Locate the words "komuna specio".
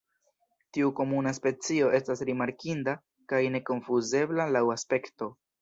0.99-1.91